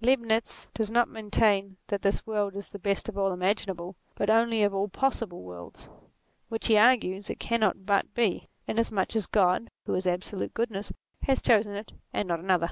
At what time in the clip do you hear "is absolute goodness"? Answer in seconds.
9.96-10.92